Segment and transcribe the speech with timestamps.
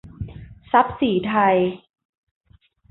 [0.71, 1.57] ทรัพย์ศรีไทย